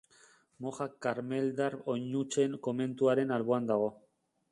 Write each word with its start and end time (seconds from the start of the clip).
Moja 0.65 0.85
Karmeldar 1.05 1.77
Oinutsen 1.95 2.57
komentuaren 2.69 3.35
alboan 3.37 3.69
dago. 3.73 3.91